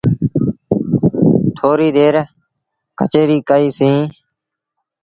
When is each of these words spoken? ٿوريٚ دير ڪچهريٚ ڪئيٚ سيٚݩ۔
ٿوريٚ 1.57 1.95
دير 1.97 2.15
ڪچهريٚ 2.99 3.45
ڪئيٚ 3.49 3.75
سيٚݩ۔ 3.77 4.05